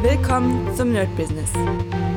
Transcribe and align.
Willkommen 0.00 0.72
zum 0.76 0.92
Nerd 0.92 1.14
Business. 1.16 1.50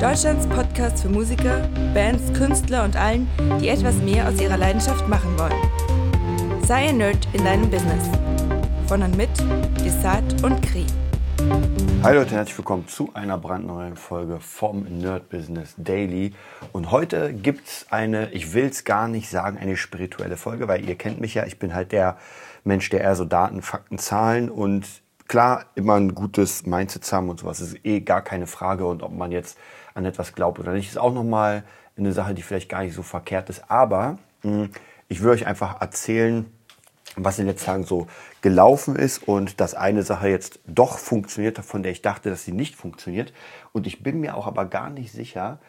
Deutschlands 0.00 0.46
Podcast 0.46 1.02
für 1.02 1.08
Musiker, 1.08 1.68
Bands, 1.92 2.32
Künstler 2.32 2.84
und 2.84 2.94
allen, 2.94 3.28
die 3.60 3.70
etwas 3.70 3.96
mehr 3.96 4.28
aus 4.28 4.40
ihrer 4.40 4.56
Leidenschaft 4.56 5.08
machen 5.08 5.36
wollen. 5.36 6.62
Sei 6.64 6.90
ein 6.90 6.98
Nerd 6.98 7.26
in 7.32 7.44
deinem 7.44 7.68
Business. 7.68 8.08
Von 8.86 9.02
und 9.02 9.16
mit 9.16 9.30
Desart 9.84 10.44
und 10.44 10.62
Kri. 10.62 10.86
Hi 12.04 12.14
Leute, 12.14 12.36
herzlich 12.36 12.56
willkommen 12.56 12.86
zu 12.86 13.10
einer 13.14 13.36
brandneuen 13.36 13.96
Folge 13.96 14.38
vom 14.38 14.84
Nerd 14.84 15.28
Business 15.28 15.74
Daily. 15.76 16.34
Und 16.70 16.92
heute 16.92 17.32
gibt 17.32 17.66
es 17.66 17.86
eine, 17.90 18.30
ich 18.30 18.54
will 18.54 18.66
es 18.66 18.84
gar 18.84 19.08
nicht 19.08 19.28
sagen, 19.28 19.58
eine 19.58 19.76
spirituelle 19.76 20.36
Folge, 20.36 20.68
weil 20.68 20.88
ihr 20.88 20.94
kennt 20.94 21.20
mich 21.20 21.34
ja, 21.34 21.46
ich 21.46 21.58
bin 21.58 21.74
halt 21.74 21.90
der 21.90 22.16
Mensch, 22.62 22.90
der 22.90 23.00
eher 23.00 23.16
so 23.16 23.24
Daten, 23.24 23.60
Fakten, 23.60 23.98
Zahlen 23.98 24.50
und 24.50 25.01
klar, 25.32 25.64
immer 25.76 25.94
ein 25.94 26.14
gutes 26.14 26.66
Mindset 26.66 27.10
haben 27.10 27.30
und 27.30 27.40
sowas 27.40 27.62
ist 27.62 27.86
eh 27.86 28.00
gar 28.00 28.20
keine 28.20 28.46
Frage. 28.46 28.84
Und 28.84 29.02
ob 29.02 29.12
man 29.12 29.32
jetzt 29.32 29.56
an 29.94 30.04
etwas 30.04 30.34
glaubt 30.34 30.58
oder 30.58 30.74
nicht, 30.74 30.90
ist 30.90 30.98
auch 30.98 31.10
nochmal 31.10 31.64
eine 31.96 32.12
Sache, 32.12 32.34
die 32.34 32.42
vielleicht 32.42 32.68
gar 32.68 32.82
nicht 32.82 32.94
so 32.94 33.02
verkehrt 33.02 33.48
ist. 33.48 33.62
Aber 33.70 34.18
mh, 34.42 34.50
hm, 34.50 34.70
ich 35.08 35.22
will 35.22 35.30
euch 35.30 35.46
einfach 35.46 35.80
erzählen, 35.80 36.52
was 37.16 37.38
in 37.38 37.46
den 37.46 37.52
letzten 37.52 37.64
Tagen 37.64 37.84
so 37.84 38.08
gelaufen 38.42 38.94
ist 38.94 39.26
und 39.26 39.58
dass 39.58 39.72
eine 39.74 40.02
Sache 40.02 40.28
jetzt 40.28 40.60
doch 40.66 40.98
funktioniert, 40.98 41.58
von 41.60 41.82
der 41.82 41.92
ich 41.92 42.02
dachte, 42.02 42.28
dass 42.28 42.44
sie 42.44 42.52
nicht 42.52 42.76
funktioniert. 42.76 43.32
Und 43.72 43.86
ich 43.86 44.02
bin 44.02 44.20
mir 44.20 44.36
auch 44.36 44.46
aber 44.46 44.66
gar 44.66 44.90
nicht 44.90 45.12
sicher, 45.12 45.60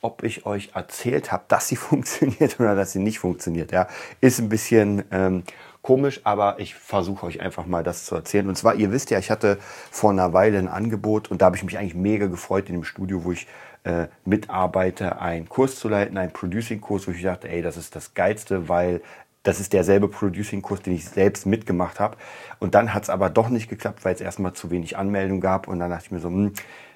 ob 0.00 0.24
ich 0.24 0.46
euch 0.46 0.70
erzählt 0.74 1.30
habe, 1.30 1.44
dass 1.46 1.68
sie 1.68 1.76
funktioniert 1.90 2.58
oder 2.58 2.74
dass 2.74 2.90
sie 2.90 2.98
nicht 2.98 3.20
funktioniert. 3.20 3.70
Ja, 3.70 3.86
ist 4.20 4.40
ein 4.40 4.48
bisschen 4.48 5.04
ähm, 5.12 5.44
komisch, 5.82 6.20
aber 6.24 6.60
ich 6.60 6.74
versuche 6.74 7.26
euch 7.26 7.40
einfach 7.40 7.66
mal 7.66 7.82
das 7.82 8.06
zu 8.06 8.14
erzählen. 8.14 8.48
Und 8.48 8.56
zwar, 8.56 8.76
ihr 8.76 8.92
wisst 8.92 9.10
ja, 9.10 9.18
ich 9.18 9.30
hatte 9.30 9.58
vor 9.90 10.10
einer 10.10 10.32
Weile 10.32 10.58
ein 10.58 10.68
Angebot 10.68 11.30
und 11.30 11.42
da 11.42 11.46
habe 11.46 11.56
ich 11.56 11.64
mich 11.64 11.76
eigentlich 11.76 11.94
mega 11.94 12.26
gefreut 12.28 12.68
in 12.68 12.76
dem 12.76 12.84
Studio, 12.84 13.24
wo 13.24 13.32
ich 13.32 13.46
äh, 13.84 14.06
mitarbeite, 14.24 15.20
einen 15.20 15.48
Kurs 15.48 15.76
zu 15.76 15.88
leiten, 15.88 16.16
einen 16.16 16.32
Producing-Kurs, 16.32 17.08
wo 17.08 17.10
ich 17.10 17.22
dachte, 17.22 17.48
ey, 17.48 17.62
das 17.62 17.76
ist 17.76 17.96
das 17.96 18.14
Geilste, 18.14 18.68
weil 18.68 19.02
das 19.42 19.58
ist 19.58 19.72
derselbe 19.72 20.06
Producing-Kurs, 20.06 20.82
den 20.82 20.94
ich 20.94 21.04
selbst 21.04 21.46
mitgemacht 21.46 21.98
habe. 21.98 22.16
Und 22.60 22.76
dann 22.76 22.94
hat 22.94 23.02
es 23.02 23.10
aber 23.10 23.28
doch 23.28 23.48
nicht 23.48 23.68
geklappt, 23.68 24.04
weil 24.04 24.14
es 24.14 24.20
erstmal 24.20 24.52
zu 24.52 24.70
wenig 24.70 24.96
Anmeldung 24.96 25.40
gab. 25.40 25.66
Und 25.66 25.80
dann 25.80 25.90
dachte 25.90 26.04
ich 26.06 26.10
mir 26.12 26.20
so, 26.20 26.28
hm, 26.28 26.52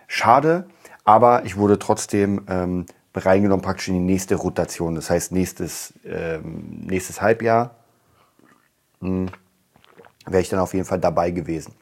schade, 0.06 0.68
aber 1.04 1.44
ich 1.44 1.56
wurde 1.56 1.80
trotzdem 1.80 2.42
ähm, 2.48 2.86
reingenommen 3.16 3.62
praktisch 3.62 3.88
in 3.88 3.94
die 3.94 4.00
nächste 4.00 4.36
Rotation. 4.36 4.94
Das 4.94 5.10
heißt, 5.10 5.32
nächstes, 5.32 5.94
ähm, 6.04 6.84
nächstes 6.86 7.20
Halbjahr 7.20 7.75
wäre 9.00 10.40
ich 10.40 10.48
dann 10.48 10.60
auf 10.60 10.74
jeden 10.74 10.86
Fall 10.86 11.00
dabei 11.00 11.30
gewesen. 11.30 11.74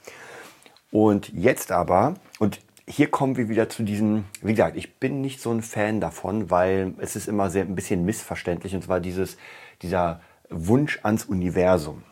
Und 0.90 1.32
jetzt 1.32 1.72
aber, 1.72 2.14
und 2.38 2.60
hier 2.86 3.10
kommen 3.10 3.36
wir 3.36 3.48
wieder 3.48 3.68
zu 3.68 3.82
diesem, 3.82 4.24
wie 4.42 4.52
gesagt, 4.52 4.76
ich 4.76 4.96
bin 4.96 5.20
nicht 5.20 5.40
so 5.40 5.50
ein 5.50 5.62
Fan 5.62 6.00
davon, 6.00 6.50
weil 6.50 6.94
es 6.98 7.16
ist 7.16 7.28
immer 7.28 7.50
sehr 7.50 7.64
ein 7.64 7.74
bisschen 7.74 8.04
missverständlich, 8.04 8.74
und 8.74 8.84
zwar 8.84 9.00
dieses, 9.00 9.36
dieser 9.82 10.20
Wunsch 10.50 11.00
ans 11.02 11.24
Universum. 11.24 12.02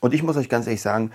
Und 0.00 0.12
ich 0.14 0.22
muss 0.22 0.36
euch 0.36 0.48
ganz 0.48 0.66
ehrlich 0.66 0.82
sagen, 0.82 1.12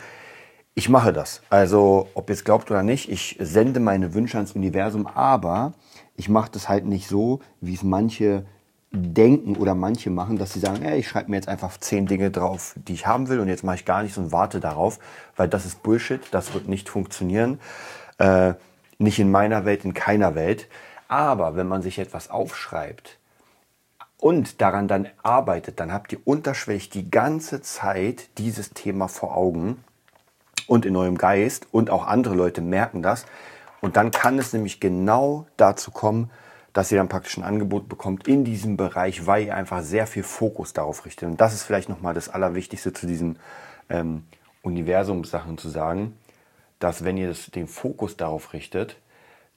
ich 0.74 0.90
mache 0.90 1.12
das. 1.12 1.42
Also, 1.50 2.08
ob 2.14 2.30
ihr 2.30 2.34
es 2.34 2.44
glaubt 2.44 2.72
oder 2.72 2.84
nicht, 2.84 3.10
ich 3.10 3.36
sende 3.40 3.80
meine 3.80 4.14
Wünsche 4.14 4.38
ans 4.38 4.54
Universum, 4.54 5.08
aber 5.08 5.74
ich 6.16 6.30
mache 6.30 6.52
das 6.52 6.70
halt 6.70 6.86
nicht 6.86 7.08
so, 7.08 7.42
wie 7.62 7.74
es 7.74 7.84
manche 7.84 8.46
denken 8.92 9.58
oder 9.58 9.76
manche 9.76 10.10
machen, 10.10 10.38
dass 10.38 10.54
sie 10.54 10.60
sagen, 10.60 10.82
ey, 10.84 11.00
ich 11.00 11.08
schreibe 11.08 11.30
mir 11.30 11.38
jetzt 11.38 11.50
einfach 11.50 11.78
zehn 11.78 12.08
Dinge 12.08 12.32
drauf, 12.32 12.76
die 12.76 12.94
ich 12.94 13.06
haben 13.06 13.28
will 13.28 13.40
und 13.40 13.48
jetzt 13.48 13.64
mache 13.64 13.76
ich 13.76 13.86
gar 13.86 14.02
nichts 14.02 14.18
und 14.18 14.32
warte 14.32 14.60
darauf, 14.60 15.00
weil 15.36 15.48
das 15.48 15.66
ist 15.66 15.84
Bullshit, 15.84 16.22
das 16.32 16.54
wird 16.54 16.68
nicht 16.68 16.90
funktionieren. 16.90 17.60
Äh, 18.18 18.54
nicht 18.98 19.20
in 19.20 19.32
meiner 19.32 19.66
Welt, 19.66 19.86
in 19.86 19.94
keiner 19.94 20.36
Welt. 20.36 20.68
Aber 21.08 21.56
wenn 21.56 21.68
man 21.68 21.82
sich 21.82 22.00
etwas 22.00 22.30
aufschreibt 22.30 23.18
und 24.20 24.62
daran 24.62 24.88
dann 24.88 25.08
arbeitet, 25.24 25.80
dann 25.80 25.94
habt 25.94 26.12
ihr 26.12 26.20
unterschwellig 26.26 26.90
die 26.90 27.10
ganze 27.10 27.62
Zeit 27.62 28.30
dieses 28.38 28.72
Thema 28.72 29.08
vor 29.08 29.38
Augen 29.38 29.84
und 30.68 30.86
in 30.86 30.96
eurem 30.96 31.18
Geist 31.18 31.68
und 31.72 31.90
auch 31.90 32.08
andere 32.08 32.36
Leute 32.36 32.62
merken 32.62 33.02
das. 33.02 33.26
Und 33.80 33.96
dann 33.96 34.12
kann 34.12 34.40
es 34.40 34.54
nämlich 34.54 34.80
genau 34.80 35.46
dazu 35.56 35.92
kommen, 35.92 36.32
dass 36.78 36.92
ihr 36.92 37.00
dann 37.00 37.10
praktisch 37.10 37.38
ein 37.38 37.44
Angebot 37.44 37.90
bekommt 37.90 38.28
in 38.28 38.44
diesem 38.44 38.78
Bereich, 38.78 39.26
weil 39.26 39.48
ihr 39.48 39.56
einfach 39.56 39.82
sehr 39.82 40.06
viel 40.06 40.22
Fokus 40.22 40.74
darauf 40.74 41.06
richtet. 41.06 41.28
Und 41.28 41.42
das 41.42 41.56
ist 41.56 41.64
vielleicht 41.64 41.90
nochmal 41.90 42.14
das 42.14 42.30
Allerwichtigste 42.30 42.94
zu 42.94 43.08
diesen 43.08 43.40
ähm, 43.90 44.26
Universumssachen 44.62 45.58
zu 45.58 45.70
sagen, 45.70 46.16
dass 46.78 47.04
wenn 47.04 47.18
ihr 47.18 47.30
das, 47.30 47.48
den 47.48 47.68
Fokus 47.68 48.16
darauf 48.16 48.54
richtet, 48.54 48.96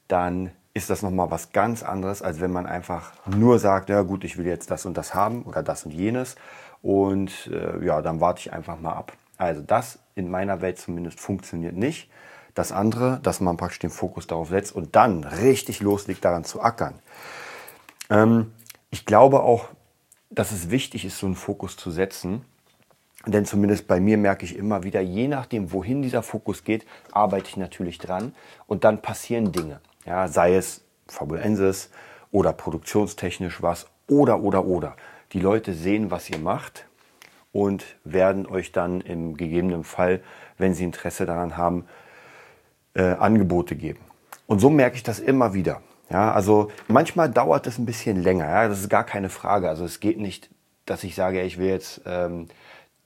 dann 0.08 0.50
ist 0.72 0.88
das 0.88 1.02
nochmal 1.02 1.30
was 1.30 1.52
ganz 1.52 1.82
anderes, 1.82 2.22
als 2.22 2.40
wenn 2.40 2.52
man 2.52 2.64
einfach 2.64 3.12
nur 3.26 3.58
sagt, 3.58 3.90
ja 3.90 4.00
gut, 4.00 4.24
ich 4.24 4.38
will 4.38 4.46
jetzt 4.46 4.70
das 4.70 4.86
und 4.86 4.96
das 4.96 5.12
haben 5.14 5.42
oder 5.42 5.62
das 5.62 5.84
und 5.84 5.90
jenes 5.90 6.36
und 6.80 7.50
äh, 7.52 7.84
ja, 7.84 8.00
dann 8.00 8.22
warte 8.22 8.40
ich 8.40 8.54
einfach 8.54 8.80
mal 8.80 8.94
ab. 8.94 9.12
Also 9.36 9.60
das 9.60 9.98
in 10.14 10.30
meiner 10.30 10.62
Welt 10.62 10.78
zumindest 10.78 11.20
funktioniert 11.20 11.76
nicht. 11.76 12.10
Das 12.54 12.72
andere, 12.72 13.20
dass 13.22 13.40
man 13.40 13.56
praktisch 13.56 13.78
den 13.78 13.90
Fokus 13.90 14.26
darauf 14.26 14.48
setzt 14.48 14.74
und 14.74 14.96
dann 14.96 15.24
richtig 15.24 15.80
loslegt, 15.80 16.24
daran 16.24 16.44
zu 16.44 16.60
ackern. 16.60 16.98
Ähm, 18.10 18.52
ich 18.90 19.06
glaube 19.06 19.42
auch, 19.42 19.68
dass 20.30 20.52
es 20.52 20.70
wichtig 20.70 21.04
ist, 21.04 21.18
so 21.18 21.26
einen 21.26 21.36
Fokus 21.36 21.76
zu 21.76 21.90
setzen. 21.90 22.44
Denn 23.26 23.44
zumindest 23.44 23.86
bei 23.86 24.00
mir 24.00 24.16
merke 24.16 24.44
ich 24.44 24.56
immer 24.56 24.82
wieder, 24.82 25.00
je 25.00 25.28
nachdem, 25.28 25.72
wohin 25.72 26.00
dieser 26.00 26.22
Fokus 26.22 26.64
geht, 26.64 26.86
arbeite 27.12 27.48
ich 27.48 27.56
natürlich 27.56 27.98
dran 27.98 28.34
und 28.66 28.84
dann 28.84 29.02
passieren 29.02 29.52
Dinge. 29.52 29.80
Ja, 30.06 30.26
sei 30.26 30.56
es 30.56 30.82
Fabulensis 31.06 31.90
oder 32.30 32.52
produktionstechnisch 32.52 33.62
was 33.62 33.86
oder, 34.08 34.40
oder, 34.40 34.64
oder. 34.64 34.96
Die 35.32 35.40
Leute 35.40 35.74
sehen, 35.74 36.10
was 36.10 36.30
ihr 36.30 36.38
macht 36.38 36.86
und 37.52 37.84
werden 38.04 38.46
euch 38.46 38.72
dann 38.72 39.02
im 39.02 39.36
gegebenen 39.36 39.84
Fall, 39.84 40.22
wenn 40.56 40.74
sie 40.74 40.84
Interesse 40.84 41.26
daran 41.26 41.56
haben, 41.56 41.84
äh, 42.94 43.02
Angebote 43.02 43.76
geben. 43.76 44.00
Und 44.46 44.60
so 44.60 44.70
merke 44.70 44.96
ich 44.96 45.02
das 45.02 45.18
immer 45.18 45.54
wieder. 45.54 45.80
Ja, 46.10 46.32
also 46.32 46.72
manchmal 46.88 47.30
dauert 47.30 47.66
es 47.66 47.78
ein 47.78 47.86
bisschen 47.86 48.22
länger. 48.22 48.46
Ja, 48.46 48.68
das 48.68 48.80
ist 48.80 48.90
gar 48.90 49.04
keine 49.04 49.28
Frage. 49.28 49.68
Also 49.68 49.84
es 49.84 50.00
geht 50.00 50.18
nicht, 50.18 50.50
dass 50.84 51.04
ich 51.04 51.14
sage, 51.14 51.42
ich 51.42 51.56
will 51.58 51.68
jetzt 51.68 52.02
ähm, 52.04 52.48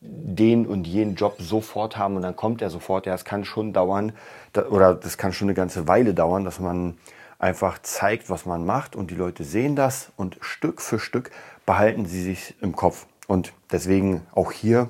den 0.00 0.66
und 0.66 0.86
jenen 0.86 1.14
Job 1.14 1.36
sofort 1.38 1.98
haben 1.98 2.16
und 2.16 2.22
dann 2.22 2.36
kommt 2.36 2.62
er 2.62 2.70
sofort. 2.70 3.06
Ja, 3.06 3.14
es 3.14 3.24
kann 3.24 3.44
schon 3.44 3.72
dauern 3.72 4.12
da, 4.52 4.66
oder 4.66 4.94
das 4.94 5.18
kann 5.18 5.32
schon 5.32 5.48
eine 5.48 5.54
ganze 5.54 5.86
Weile 5.86 6.14
dauern, 6.14 6.44
dass 6.44 6.60
man 6.60 6.96
einfach 7.38 7.78
zeigt, 7.82 8.30
was 8.30 8.46
man 8.46 8.64
macht 8.64 8.96
und 8.96 9.10
die 9.10 9.14
Leute 9.14 9.44
sehen 9.44 9.76
das 9.76 10.12
und 10.16 10.38
Stück 10.40 10.80
für 10.80 10.98
Stück 10.98 11.30
behalten 11.66 12.06
sie 12.06 12.22
sich 12.22 12.54
im 12.62 12.74
Kopf. 12.74 13.06
Und 13.26 13.52
deswegen 13.70 14.22
auch 14.34 14.52
hier 14.52 14.88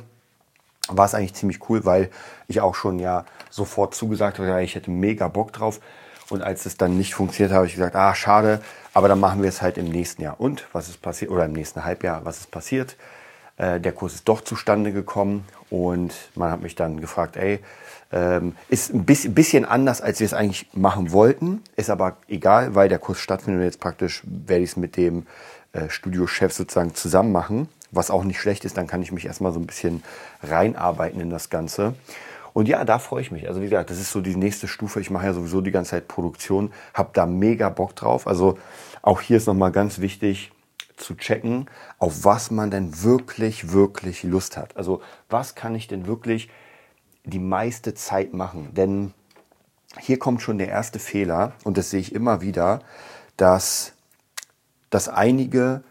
war 0.89 1.07
es 1.07 1.15
eigentlich 1.15 1.35
ziemlich 1.35 1.69
cool, 1.69 1.85
weil 1.85 2.11
ich 2.49 2.61
auch 2.61 2.75
schon 2.75 2.99
ja 2.99 3.25
sofort 3.51 3.95
zugesagt 3.95 4.39
habe, 4.39 4.49
ja, 4.49 4.59
ich 4.61 4.75
hätte 4.75 4.91
mega 4.91 5.29
Bock 5.29 5.53
drauf. 5.53 5.81
Und 6.31 6.43
als 6.43 6.65
es 6.65 6.77
dann 6.77 6.97
nicht 6.97 7.15
funktioniert, 7.15 7.55
habe 7.55 7.67
ich 7.67 7.75
gesagt, 7.75 7.97
ah, 7.97 8.15
schade, 8.15 8.61
aber 8.95 9.09
dann 9.09 9.21
machen 9.21 9.43
wir 9.43 9.49
es 9.49 9.61
halt 9.61 9.77
im 9.77 9.89
nächsten 9.89 10.23
Jahr. 10.23 10.41
Und 10.41 10.67
was 10.73 10.89
ist 10.89 11.03
passiert, 11.03 11.31
oder 11.31 11.45
im 11.45 11.53
nächsten 11.53 11.85
Halbjahr, 11.85 12.25
was 12.25 12.39
ist 12.39 12.51
passiert? 12.51 12.97
Äh, 13.57 13.81
der 13.81 13.93
Kurs 13.93 14.15
ist 14.15 14.29
doch 14.29 14.41
zustande 14.41 14.93
gekommen 14.93 15.45
und 15.71 16.15
man 16.35 16.51
hat 16.51 16.63
mich 16.63 16.75
dann 16.75 17.01
gefragt, 17.01 17.37
ey, 17.37 17.61
ähm, 18.13 18.57
ist 18.69 18.95
ein 18.95 19.05
bisschen, 19.05 19.65
anders, 19.65 20.01
als 20.01 20.21
wir 20.21 20.27
es 20.27 20.35
eigentlich 20.35 20.69
machen 20.73 21.13
wollten, 21.13 21.63
ist 21.77 21.91
aber 21.91 22.17
egal, 22.29 22.75
weil 22.75 22.89
der 22.89 22.99
Kurs 22.99 23.19
stattfindet 23.19 23.61
und 23.61 23.65
jetzt 23.65 23.81
praktisch 23.81 24.23
werde 24.25 24.65
ich 24.65 24.71
es 24.71 24.77
mit 24.77 24.97
dem 24.97 25.27
äh, 25.73 25.89
Studiochef 25.89 26.53
sozusagen 26.53 26.95
zusammen 26.95 27.33
machen, 27.33 27.69
was 27.95 28.11
auch 28.11 28.25
nicht 28.25 28.41
schlecht 28.41 28.65
ist, 28.65 28.77
dann 28.77 28.87
kann 28.87 29.03
ich 29.03 29.13
mich 29.13 29.27
erstmal 29.27 29.53
so 29.53 29.61
ein 29.61 29.67
bisschen 29.67 30.03
reinarbeiten 30.43 31.21
in 31.21 31.31
das 31.31 31.51
Ganze. 31.51 31.95
Und 32.53 32.69
ja, 32.69 32.85
da 32.85 32.99
freue 32.99 33.21
ich 33.21 33.33
mich. 33.33 33.49
Also 33.49 33.61
wie 33.61 33.69
gesagt, 33.69 33.91
das 33.91 33.99
ist 33.99 34.13
so 34.13 34.21
die 34.21 34.37
nächste 34.37 34.69
Stufe. 34.69 35.01
Ich 35.01 35.11
mache 35.11 35.27
ja 35.27 35.33
sowieso 35.33 35.61
die 35.61 35.73
ganze 35.73 35.91
Zeit 35.91 36.09
Produktion, 36.09 36.73
habe 36.95 37.11
da 37.13 37.27
mega 37.27 37.69
Bock 37.69 37.97
drauf. 37.97 38.27
Also 38.27 38.59
auch 39.03 39.21
hier 39.21 39.37
ist 39.37 39.47
nochmal 39.47 39.73
ganz 39.73 39.99
wichtig 39.99 40.53
zu 40.97 41.17
checken, 41.17 41.69
auf 41.99 42.25
was 42.25 42.53
man 42.53 42.71
denn 42.71 43.03
wirklich, 43.03 43.73
wirklich 43.73 44.23
Lust 44.23 44.57
hat. 44.57 44.77
Also 44.77 45.03
was 45.29 45.57
kann 45.57 45.75
ich 45.75 45.89
denn 45.89 46.07
wirklich 46.07 46.49
die 47.25 47.41
meiste 47.41 47.95
Zeit 47.95 48.33
machen? 48.33 48.73
Denn 48.75 49.13
hier 49.99 50.19
kommt 50.19 50.41
schon 50.41 50.59
der 50.59 50.69
erste 50.69 51.01
Fehler 51.01 51.53
und 51.65 51.77
das 51.77 51.91
sehe 51.91 52.01
ich 52.01 52.15
immer 52.15 52.41
wieder, 52.41 52.81
dass, 53.37 53.95
dass 54.91 55.09
einige 55.09 55.83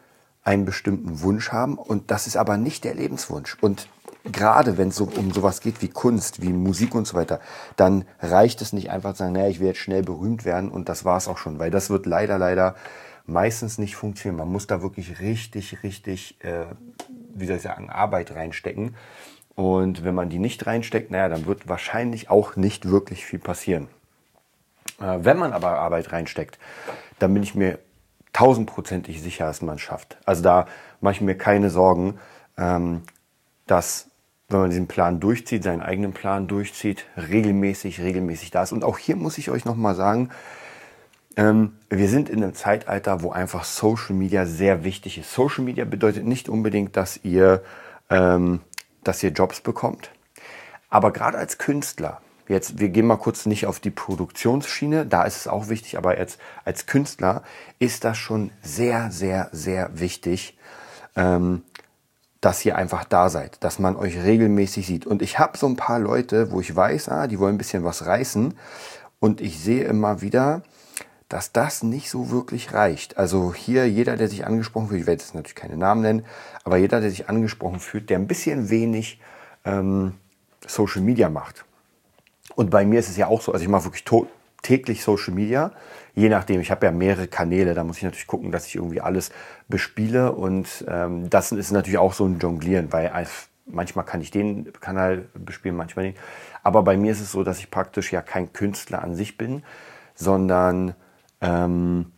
einen 0.43 0.65
bestimmten 0.65 1.21
Wunsch 1.21 1.51
haben 1.51 1.77
und 1.77 2.11
das 2.11 2.27
ist 2.27 2.37
aber 2.37 2.57
nicht 2.57 2.83
der 2.83 2.95
Lebenswunsch. 2.95 3.57
Und 3.61 3.87
gerade 4.25 4.77
wenn 4.77 4.89
es 4.89 4.95
so, 4.95 5.05
um 5.15 5.31
sowas 5.31 5.61
geht 5.61 5.81
wie 5.81 5.89
Kunst, 5.89 6.41
wie 6.41 6.53
Musik 6.53 6.95
und 6.95 7.07
so 7.07 7.15
weiter, 7.15 7.39
dann 7.75 8.05
reicht 8.19 8.61
es 8.61 8.73
nicht 8.73 8.89
einfach 8.89 9.13
zu 9.13 9.19
sagen, 9.19 9.33
naja, 9.33 9.49
ich 9.49 9.59
jetzt 9.59 9.79
schnell 9.79 10.03
berühmt 10.03 10.45
werden 10.45 10.69
und 10.69 10.89
das 10.89 11.05
war 11.05 11.17
es 11.17 11.27
auch 11.27 11.37
schon, 11.37 11.59
weil 11.59 11.71
das 11.71 11.89
wird 11.89 12.05
leider, 12.05 12.37
leider 12.37 12.75
meistens 13.25 13.77
nicht 13.77 13.95
funktionieren. 13.95 14.37
Man 14.37 14.51
muss 14.51 14.67
da 14.67 14.81
wirklich 14.81 15.19
richtig, 15.19 15.83
richtig, 15.83 16.37
äh, 16.43 16.65
wie 17.33 17.45
soll 17.45 17.57
ich 17.57 17.61
sagen, 17.61 17.89
Arbeit 17.89 18.35
reinstecken. 18.35 18.95
Und 19.55 20.03
wenn 20.03 20.15
man 20.15 20.29
die 20.29 20.39
nicht 20.39 20.65
reinsteckt, 20.65 21.11
naja, 21.11 21.29
dann 21.29 21.45
wird 21.45 21.69
wahrscheinlich 21.69 22.29
auch 22.29 22.55
nicht 22.55 22.89
wirklich 22.89 23.25
viel 23.25 23.39
passieren. 23.39 23.87
Äh, 24.99 25.19
wenn 25.19 25.37
man 25.37 25.53
aber 25.53 25.79
Arbeit 25.79 26.11
reinsteckt, 26.11 26.57
dann 27.19 27.33
bin 27.33 27.43
ich 27.43 27.55
mir 27.55 27.79
tausendprozentig 28.33 29.21
sicher, 29.21 29.45
dass 29.45 29.61
man 29.61 29.75
es 29.75 29.81
schafft. 29.81 30.17
Also 30.25 30.41
da 30.41 30.65
mache 31.01 31.13
ich 31.13 31.21
mir 31.21 31.37
keine 31.37 31.69
Sorgen, 31.69 32.19
ähm, 32.57 33.03
dass 33.67 34.07
wenn 34.49 34.59
man 34.59 34.69
diesen 34.69 34.87
Plan 34.87 35.19
durchzieht, 35.19 35.63
seinen 35.63 35.81
eigenen 35.81 36.13
Plan 36.13 36.47
durchzieht, 36.47 37.05
regelmäßig, 37.17 38.01
regelmäßig 38.01 38.51
da 38.51 38.63
ist. 38.63 38.71
Und 38.71 38.83
auch 38.83 38.97
hier 38.97 39.15
muss 39.15 39.37
ich 39.37 39.49
euch 39.49 39.65
nochmal 39.65 39.95
sagen, 39.95 40.29
ähm, 41.35 41.73
wir 41.89 42.07
sind 42.07 42.29
in 42.29 42.43
einem 42.43 42.53
Zeitalter, 42.53 43.23
wo 43.23 43.31
einfach 43.31 43.63
Social 43.63 44.15
Media 44.15 44.45
sehr 44.45 44.83
wichtig 44.83 45.17
ist. 45.17 45.33
Social 45.33 45.63
Media 45.63 45.85
bedeutet 45.85 46.25
nicht 46.25 46.49
unbedingt, 46.49 46.95
dass 46.95 47.19
ihr, 47.23 47.63
ähm, 48.09 48.61
dass 49.03 49.23
ihr 49.23 49.31
Jobs 49.31 49.61
bekommt. 49.61 50.11
Aber 50.89 51.11
gerade 51.11 51.37
als 51.37 51.57
Künstler, 51.57 52.21
jetzt, 52.53 52.79
wir 52.79 52.89
gehen 52.89 53.05
mal 53.05 53.17
kurz 53.17 53.45
nicht 53.45 53.65
auf 53.65 53.79
die 53.79 53.91
Produktionsschiene, 53.91 55.05
da 55.05 55.23
ist 55.23 55.37
es 55.37 55.47
auch 55.47 55.67
wichtig, 55.69 55.97
aber 55.97 56.17
jetzt 56.17 56.39
als 56.63 56.85
Künstler 56.85 57.43
ist 57.79 58.03
das 58.03 58.17
schon 58.17 58.51
sehr, 58.61 59.11
sehr, 59.11 59.49
sehr 59.51 59.99
wichtig, 59.99 60.57
ähm, 61.15 61.63
dass 62.39 62.63
ihr 62.65 62.77
einfach 62.77 63.03
da 63.03 63.29
seid, 63.29 63.63
dass 63.63 63.79
man 63.79 63.95
euch 63.95 64.17
regelmäßig 64.17 64.85
sieht. 64.85 65.05
Und 65.05 65.21
ich 65.21 65.39
habe 65.39 65.57
so 65.57 65.67
ein 65.67 65.75
paar 65.77 65.99
Leute, 65.99 66.51
wo 66.51 66.59
ich 66.59 66.75
weiß, 66.75 67.09
ah, 67.09 67.27
die 67.27 67.39
wollen 67.39 67.55
ein 67.55 67.57
bisschen 67.57 67.83
was 67.83 68.05
reißen. 68.05 68.53
Und 69.19 69.39
ich 69.39 69.59
sehe 69.59 69.85
immer 69.85 70.21
wieder, 70.21 70.61
dass 71.29 71.53
das 71.53 71.83
nicht 71.83 72.09
so 72.09 72.29
wirklich 72.29 72.73
reicht. 72.73 73.17
Also 73.17 73.53
hier 73.53 73.89
jeder, 73.89 74.17
der 74.17 74.27
sich 74.27 74.45
angesprochen 74.45 74.89
fühlt, 74.89 75.01
ich 75.01 75.07
werde 75.07 75.23
jetzt 75.23 75.33
natürlich 75.33 75.55
keine 75.55 75.77
Namen 75.77 76.01
nennen, 76.01 76.25
aber 76.63 76.77
jeder, 76.77 76.99
der 76.99 77.09
sich 77.09 77.29
angesprochen 77.29 77.79
fühlt, 77.79 78.09
der 78.09 78.19
ein 78.19 78.27
bisschen 78.27 78.69
wenig 78.69 79.21
ähm, 79.63 80.15
Social 80.67 81.01
Media 81.01 81.29
macht. 81.29 81.65
Und 82.55 82.69
bei 82.69 82.85
mir 82.85 82.99
ist 82.99 83.09
es 83.09 83.17
ja 83.17 83.27
auch 83.27 83.41
so, 83.41 83.51
also 83.51 83.63
ich 83.63 83.69
mache 83.69 83.85
wirklich 83.85 84.05
täglich 84.61 85.03
Social 85.03 85.33
Media 85.33 85.71
je 86.15 86.29
nachdem, 86.29 86.61
ich 86.61 86.71
habe 86.71 86.85
ja 86.85 86.91
mehrere 86.91 87.27
Kanäle, 87.27 87.73
da 87.73 87.83
muss 87.83 87.97
ich 87.97 88.03
natürlich 88.03 88.27
gucken, 88.27 88.51
dass 88.51 88.67
ich 88.67 88.75
irgendwie 88.75 89.01
alles 89.01 89.31
bespiele. 89.67 90.31
Und 90.31 90.85
ähm, 90.87 91.29
das 91.29 91.51
ist 91.51 91.71
natürlich 91.71 91.97
auch 91.97 92.13
so 92.13 92.25
ein 92.25 92.39
Jonglieren, 92.39 92.91
weil 92.91 93.11
manchmal 93.65 94.05
kann 94.05 94.21
ich 94.21 94.31
den 94.31 94.71
Kanal 94.73 95.25
bespielen, 95.33 95.75
manchmal 95.75 96.05
nicht. 96.05 96.17
Aber 96.61 96.83
bei 96.83 96.97
mir 96.97 97.11
ist 97.11 97.21
es 97.21 97.31
so, 97.31 97.43
dass 97.43 97.59
ich 97.59 97.71
praktisch 97.71 98.11
ja 98.11 98.21
kein 98.21 98.53
Künstler 98.53 99.03
an 99.03 99.15
sich 99.15 99.37
bin, 99.37 99.63
sondern, 100.15 100.93
ähm, 101.41 102.11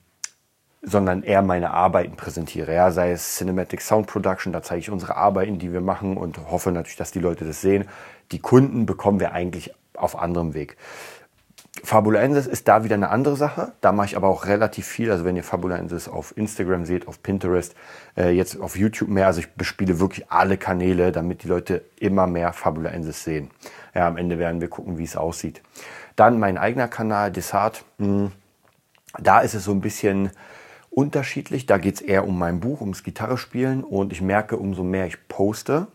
sondern 0.82 1.24
eher 1.24 1.42
meine 1.42 1.72
Arbeiten 1.72 2.16
präsentiere. 2.16 2.74
Ja, 2.74 2.92
sei 2.92 3.12
es 3.12 3.38
Cinematic 3.38 3.82
Sound 3.82 4.08
Production, 4.08 4.54
da 4.54 4.62
zeige 4.62 4.82
ich 4.82 4.92
unsere 4.92 5.16
Arbeiten, 5.16 5.58
die 5.58 5.74
wir 5.74 5.82
machen 5.82 6.18
und 6.18 6.38
hoffe 6.52 6.72
natürlich, 6.72 6.98
dass 6.98 7.12
die 7.12 7.20
Leute 7.20 7.46
das 7.46 7.62
sehen. 7.62 7.86
Die 8.32 8.40
Kunden 8.40 8.86
bekommen 8.86 9.20
wir 9.20 9.32
eigentlich 9.32 9.74
auf 9.98 10.18
anderem 10.18 10.54
Weg. 10.54 10.78
Fabulensis 11.84 12.48
ist 12.48 12.68
da 12.68 12.84
wieder 12.84 12.96
eine 12.96 13.10
andere 13.10 13.36
Sache. 13.36 13.74
Da 13.82 13.92
mache 13.92 14.08
ich 14.08 14.18
aber 14.18 14.30
auch 14.30 14.46
relativ 14.46 14.88
viel. 14.88 15.12
Also 15.12 15.26
wenn 15.26 15.36
ihr 15.36 15.44
Fabulensis 15.44 16.08
auf 16.08 16.36
Instagram 16.38 16.86
seht, 16.86 17.08
auf 17.08 17.22
Pinterest, 17.22 17.76
äh, 18.18 18.30
jetzt 18.30 18.60
auf 18.60 18.78
YouTube 18.78 19.10
mehr. 19.10 19.28
Also 19.28 19.42
ich 19.42 19.54
bespiele 19.54 20.00
wirklich 20.00 20.32
alle 20.32 20.58
Kanäle, 20.58 21.12
damit 21.12 21.44
die 21.44 21.48
Leute 21.48 21.84
immer 22.00 22.28
mehr 22.28 22.54
Fabulensis 22.54 23.24
sehen. 23.24 23.52
Ja, 23.94 24.08
am 24.08 24.18
Ende 24.18 24.40
werden 24.40 24.62
wir 24.62 24.70
gucken, 24.70 24.98
wie 24.98 25.04
es 25.04 25.18
aussieht. 25.18 25.62
Dann 26.16 26.40
mein 26.40 26.58
eigener 26.58 26.88
Kanal, 26.88 27.32
Desart. 27.32 27.84
Hm, 28.00 28.32
da 29.20 29.42
ist 29.42 29.54
es 29.54 29.66
so 29.66 29.72
ein 29.72 29.82
bisschen 29.82 30.32
unterschiedlich. 30.90 31.66
Da 31.66 31.78
geht 31.78 31.96
es 31.96 32.02
eher 32.02 32.26
um 32.26 32.40
mein 32.40 32.62
Buch, 32.62 32.80
ums 32.82 33.04
Gitarrespielen. 33.04 33.84
Und 33.84 34.14
ich 34.14 34.22
merke, 34.22 34.58
umso 34.58 34.84
mehr 34.84 35.08
ich 35.08 35.28
poste, 35.28 35.88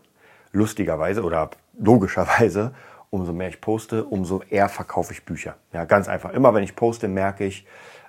lustigerweise 0.51 1.23
oder 1.23 1.49
logischerweise, 1.77 2.73
umso 3.11 3.33
mehr 3.33 3.49
ich 3.49 3.61
poste, 3.61 4.05
umso 4.05 4.41
eher 4.49 4.69
verkaufe 4.69 5.13
ich 5.13 5.23
Bücher. 5.23 5.55
Ja, 5.73 5.85
ganz 5.85 6.07
einfach. 6.07 6.31
Immer 6.31 6.55
wenn 6.55 6.63
ich 6.63 6.75
poste, 6.75 7.07
merke 7.07 7.45
ich, 7.45 7.67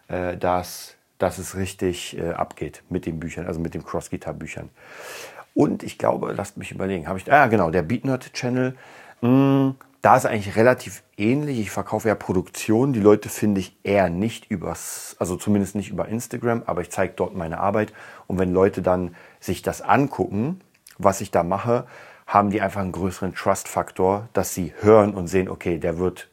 äh, 0.09 0.39
dass, 0.39 0.97
dass 1.19 1.37
es 1.37 1.57
richtig 1.57 2.17
äh, 2.17 2.31
abgeht 2.31 2.83
mit 2.89 3.05
den 3.05 3.21
Büchern, 3.21 3.47
also 3.47 3.61
mit 3.61 3.75
den 3.75 3.85
Cross-Guitar-Büchern. 3.85 4.71
Und 5.55 5.83
ich 5.83 5.99
glaube, 5.99 6.33
lasst 6.33 6.57
mich 6.57 6.71
überlegen, 6.71 7.09
habe 7.09 7.19
ich, 7.19 7.31
ah 7.31 7.49
genau, 7.49 7.71
der 7.71 7.83
BeatNerd-Channel, 7.83 8.75
hm, 9.21 9.75
da 10.03 10.17
ist 10.17 10.27
eigentlich 10.27 10.57
relativ 10.57 11.03
ähnlich. 11.17 11.61
Ich 11.61 11.71
verkaufe 11.71 12.09
ja 12.09 12.15
Produktionen. 12.15 12.93
Die 12.93 13.01
Leute 13.01 13.29
finde 13.29 13.61
ich 13.61 13.77
eher 13.85 14.09
nicht 14.09 14.51
übers, 14.51 15.15
also 15.19 15.37
zumindest 15.37 15.77
nicht 15.77 15.91
über 15.91 16.09
Instagram, 16.09 16.63
aber 16.67 16.81
ich 16.81 16.91
zeige 16.91 17.15
dort 17.15 17.37
meine 17.37 17.59
Arbeit. 17.59 17.93
Und 18.27 18.39
wenn 18.39 18.53
Leute 18.53 18.83
dann 18.83 19.15
sich 19.39 19.63
das 19.63 19.81
angucken, 19.81 20.61
was 20.99 21.21
ich 21.21 21.31
da 21.31 21.45
mache, 21.45 21.87
haben 22.33 22.49
die 22.49 22.63
einfach 22.63 22.81
einen 22.81 22.93
größeren 22.93 23.35
Trust-Faktor, 23.35 24.29
dass 24.33 24.55
sie 24.55 24.73
hören 24.81 25.13
und 25.13 25.27
sehen, 25.29 25.51
okay, 25.51 25.77
der 25.77 25.99
wird 25.99 26.29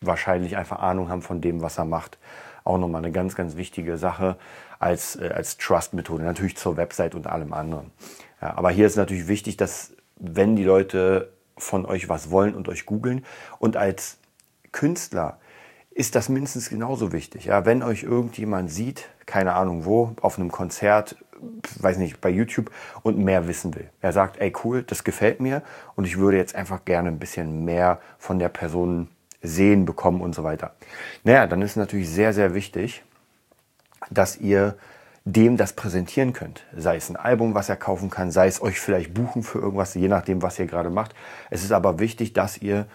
wahrscheinlich 0.00 0.56
einfach 0.56 0.80
Ahnung 0.80 1.08
haben 1.08 1.22
von 1.22 1.40
dem, 1.40 1.62
was 1.62 1.78
er 1.78 1.84
macht. 1.84 2.18
Auch 2.64 2.78
nochmal 2.78 3.04
eine 3.04 3.12
ganz, 3.12 3.36
ganz 3.36 3.56
wichtige 3.56 3.96
Sache 3.96 4.38
als, 4.80 5.14
äh, 5.14 5.30
als 5.32 5.56
Trust-Methode, 5.56 6.24
natürlich 6.24 6.56
zur 6.56 6.76
Website 6.76 7.14
und 7.14 7.28
allem 7.28 7.52
anderen. 7.52 7.92
Ja, 8.42 8.56
aber 8.56 8.70
hier 8.70 8.88
ist 8.88 8.96
natürlich 8.96 9.28
wichtig, 9.28 9.56
dass 9.56 9.92
wenn 10.16 10.56
die 10.56 10.64
Leute 10.64 11.32
von 11.56 11.86
euch 11.86 12.08
was 12.08 12.32
wollen 12.32 12.54
und 12.54 12.68
euch 12.68 12.84
googeln 12.84 13.24
und 13.60 13.76
als 13.76 14.18
Künstler 14.72 15.38
ist 15.90 16.16
das 16.16 16.28
mindestens 16.28 16.68
genauso 16.68 17.12
wichtig. 17.12 17.44
Ja, 17.44 17.64
wenn 17.64 17.84
euch 17.84 18.02
irgendjemand 18.02 18.70
sieht, 18.70 19.08
keine 19.26 19.54
Ahnung 19.54 19.84
wo, 19.84 20.16
auf 20.20 20.38
einem 20.38 20.50
Konzert, 20.50 21.16
weiß 21.80 21.98
nicht, 21.98 22.20
bei 22.20 22.30
YouTube 22.30 22.70
und 23.02 23.18
mehr 23.18 23.48
wissen 23.48 23.74
will. 23.74 23.88
Er 24.00 24.12
sagt, 24.12 24.40
ey 24.40 24.52
cool, 24.64 24.82
das 24.82 25.04
gefällt 25.04 25.40
mir 25.40 25.62
und 25.94 26.04
ich 26.06 26.18
würde 26.18 26.36
jetzt 26.36 26.54
einfach 26.54 26.84
gerne 26.84 27.08
ein 27.08 27.18
bisschen 27.18 27.64
mehr 27.64 28.00
von 28.18 28.38
der 28.38 28.48
Person 28.48 29.08
sehen, 29.42 29.84
bekommen 29.84 30.20
und 30.20 30.34
so 30.34 30.44
weiter. 30.44 30.74
Naja, 31.24 31.46
dann 31.46 31.62
ist 31.62 31.76
natürlich 31.76 32.08
sehr, 32.08 32.32
sehr 32.32 32.54
wichtig, 32.54 33.02
dass 34.10 34.38
ihr 34.38 34.76
dem 35.24 35.56
das 35.56 35.72
präsentieren 35.72 36.32
könnt. 36.32 36.64
Sei 36.76 36.96
es 36.96 37.10
ein 37.10 37.16
Album, 37.16 37.54
was 37.54 37.68
er 37.68 37.76
kaufen 37.76 38.10
kann, 38.10 38.30
sei 38.30 38.46
es 38.46 38.62
euch 38.62 38.78
vielleicht 38.78 39.12
buchen 39.12 39.42
für 39.42 39.58
irgendwas, 39.58 39.94
je 39.94 40.08
nachdem, 40.08 40.40
was 40.40 40.58
ihr 40.58 40.66
gerade 40.66 40.88
macht. 40.88 41.14
Es 41.50 41.64
ist 41.64 41.72
aber 41.72 41.98
wichtig, 41.98 42.32
dass 42.32 42.58
ihr 42.58 42.86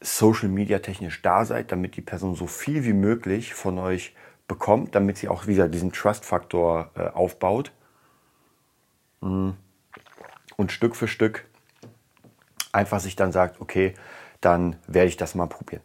Social 0.00 0.48
Media 0.48 0.78
technisch 0.78 1.20
da 1.20 1.44
seid, 1.44 1.70
damit 1.72 1.96
die 1.96 2.00
Person 2.00 2.34
so 2.34 2.46
viel 2.46 2.84
wie 2.86 2.94
möglich 2.94 3.52
von 3.52 3.78
euch 3.78 4.14
bekommt, 4.50 4.96
damit 4.96 5.16
sie 5.16 5.28
auch 5.28 5.46
wieder 5.46 5.68
diesen 5.68 5.92
Trust-Faktor 5.92 6.90
äh, 6.96 7.02
aufbaut. 7.08 7.70
Mm. 9.20 9.50
Und 10.56 10.72
Stück 10.72 10.96
für 10.96 11.06
Stück 11.06 11.46
einfach 12.72 12.98
sich 12.98 13.14
dann 13.14 13.30
sagt, 13.30 13.60
okay, 13.60 13.94
dann 14.40 14.76
werde 14.88 15.08
ich 15.08 15.16
das 15.16 15.36
mal 15.36 15.46
probieren. 15.46 15.82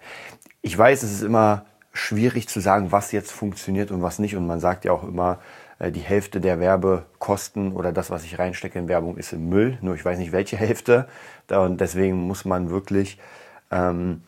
Ich 0.63 0.75
weiß, 0.75 1.03
es 1.03 1.11
ist 1.11 1.21
immer 1.21 1.65
schwierig 1.93 2.49
zu 2.49 2.59
sagen, 2.59 2.91
was 2.91 3.11
jetzt 3.11 3.31
funktioniert 3.31 3.91
und 3.91 4.01
was 4.01 4.17
nicht. 4.17 4.35
Und 4.35 4.47
man 4.47 4.59
sagt 4.59 4.83
ja 4.83 4.91
auch 4.91 5.03
immer, 5.03 5.39
äh, 5.77 5.91
die 5.91 6.01
Hälfte 6.01 6.41
der 6.41 6.59
Werbekosten 6.59 7.71
oder 7.71 7.91
das, 7.91 8.09
was 8.09 8.23
ich 8.23 8.39
reinstecke 8.39 8.79
in 8.79 8.87
Werbung, 8.87 9.15
ist 9.17 9.31
im 9.31 9.47
Müll. 9.47 9.77
Nur 9.81 9.93
ich 9.93 10.03
weiß 10.03 10.17
nicht, 10.17 10.31
welche 10.31 10.57
Hälfte. 10.57 11.07
Und 11.49 11.79
deswegen 11.79 12.15
muss 12.15 12.45
man 12.45 12.71
wirklich 12.71 13.19
ähm, 13.69 14.23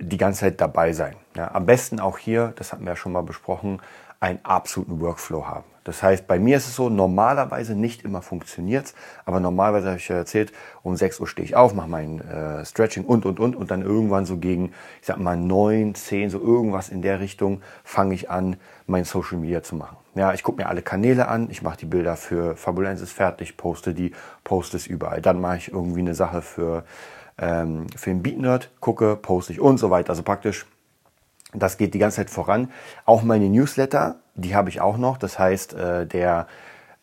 die 0.00 0.16
ganze 0.16 0.40
Zeit 0.40 0.60
dabei 0.62 0.94
sein. 0.94 1.16
Ja, 1.36 1.50
am 1.52 1.66
besten 1.66 1.98
auch 1.98 2.18
hier, 2.18 2.52
das 2.56 2.72
hatten 2.72 2.84
wir 2.84 2.90
ja 2.90 2.96
schon 2.96 3.12
mal 3.12 3.22
besprochen, 3.22 3.80
einen 4.20 4.38
absoluten 4.44 5.00
Workflow 5.00 5.46
haben. 5.46 5.64
Das 5.82 6.02
heißt, 6.02 6.26
bei 6.26 6.38
mir 6.38 6.56
ist 6.56 6.66
es 6.66 6.76
so, 6.76 6.88
normalerweise 6.88 7.74
nicht 7.74 8.04
immer 8.04 8.22
funktioniert 8.22 8.94
aber 9.26 9.38
normalerweise 9.38 9.88
habe 9.88 9.98
ich 9.98 10.08
ja 10.08 10.16
erzählt, 10.16 10.52
um 10.82 10.96
6 10.96 11.20
Uhr 11.20 11.26
stehe 11.26 11.44
ich 11.44 11.56
auf, 11.56 11.74
mache 11.74 11.88
mein 11.88 12.20
äh, 12.20 12.64
Stretching 12.64 13.04
und, 13.04 13.26
und, 13.26 13.38
und 13.38 13.54
und 13.54 13.70
dann 13.70 13.82
irgendwann 13.82 14.24
so 14.24 14.38
gegen, 14.38 14.72
ich 15.00 15.06
sag 15.06 15.18
mal 15.18 15.36
9, 15.36 15.94
10, 15.94 16.30
so 16.30 16.40
irgendwas 16.40 16.88
in 16.88 17.02
der 17.02 17.20
Richtung, 17.20 17.60
fange 17.82 18.14
ich 18.14 18.30
an, 18.30 18.56
mein 18.86 19.04
Social 19.04 19.38
Media 19.38 19.62
zu 19.62 19.76
machen. 19.76 19.96
Ja, 20.14 20.32
ich 20.32 20.42
gucke 20.42 20.62
mir 20.62 20.68
alle 20.68 20.80
Kanäle 20.82 21.28
an, 21.28 21.50
ich 21.50 21.60
mache 21.60 21.76
die 21.78 21.86
Bilder 21.86 22.16
für 22.16 22.56
Fabulensis 22.56 23.12
fertig, 23.12 23.56
poste 23.58 23.92
die, 23.92 24.12
poste 24.42 24.76
es 24.76 24.86
überall. 24.86 25.20
Dann 25.20 25.40
mache 25.40 25.58
ich 25.58 25.72
irgendwie 25.72 26.00
eine 26.00 26.14
Sache 26.14 26.40
für 26.40 26.84
ähm, 27.36 27.88
für 27.96 28.10
den 28.10 28.22
Beat 28.22 28.70
gucke, 28.80 29.16
poste 29.16 29.52
ich 29.52 29.60
und 29.60 29.78
so 29.78 29.90
weiter. 29.90 30.10
Also 30.10 30.22
praktisch, 30.22 30.66
das 31.54 31.78
geht 31.78 31.94
die 31.94 31.98
ganze 31.98 32.16
Zeit 32.16 32.30
voran. 32.30 32.70
Auch 33.04 33.22
meine 33.22 33.48
Newsletter, 33.48 34.16
die 34.34 34.54
habe 34.54 34.68
ich 34.68 34.80
auch 34.80 34.96
noch. 34.96 35.16
Das 35.16 35.38
heißt, 35.38 35.74
äh, 35.74 36.06
der, 36.06 36.46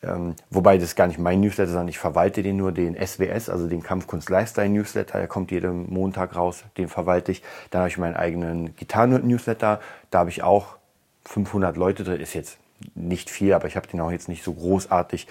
ähm, 0.03 0.36
wobei 0.50 0.77
das 0.77 0.96
gar 0.96 1.08
nicht 1.08 1.20
mein 1.20 1.41
Newsletter, 1.41 1.72
sondern 1.72 1.88
ich 1.88 2.00
verwalte 2.00 2.43
den 2.43 2.58
nur, 2.58 2.72
den 2.72 2.96
SWS, 2.96 3.50
also 3.50 3.67
den 3.67 3.84
Kampfkunst 3.84 4.29
Lifestyle 4.29 4.70
Newsletter. 4.70 5.20
Der 5.20 5.27
kommt 5.27 5.51
jeden 5.51 5.91
Montag 5.91 6.36
raus, 6.36 6.63
den 6.77 6.88
verwalte 6.88 7.31
ich. 7.31 7.41
Dann 7.70 7.81
habe 7.81 7.89
ich 7.89 7.98
meinen 7.98 8.15
eigenen 8.15 8.75
Gitarren-Newsletter. 8.75 9.79
Da 10.10 10.20
habe 10.20 10.29
ich 10.29 10.43
auch 10.43 10.77
500 11.25 11.77
Leute 11.77 12.03
drin. 12.03 12.20
Ist 12.20 12.34
jetzt 12.34 12.58
nicht 12.96 13.29
viel, 13.29 13.53
aber 13.53 13.67
ich 13.67 13.75
habe 13.75 13.88
den 13.88 14.01
auch 14.01 14.12
jetzt 14.12 14.27
nicht 14.27 14.43
so 14.43 14.53
großartig 14.53 15.27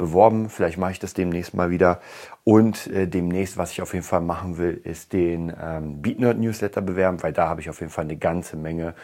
beworben. 0.00 0.48
Vielleicht 0.48 0.78
mache 0.78 0.92
ich 0.92 0.98
das 0.98 1.12
demnächst 1.12 1.52
mal 1.52 1.70
wieder. 1.70 2.00
Und 2.42 2.86
äh, 2.86 3.06
demnächst, 3.06 3.58
was 3.58 3.70
ich 3.70 3.82
auf 3.82 3.92
jeden 3.92 4.04
Fall 4.04 4.22
machen 4.22 4.56
will, 4.56 4.80
ist 4.82 5.12
den 5.12 5.52
ähm, 5.62 6.00
BeatNerd 6.00 6.38
Newsletter 6.38 6.80
bewerben, 6.80 7.22
weil 7.22 7.34
da 7.34 7.48
habe 7.48 7.60
ich 7.60 7.68
auf 7.68 7.80
jeden 7.80 7.92
Fall 7.92 8.04
eine 8.04 8.16
ganze 8.16 8.56
Menge, 8.56 8.94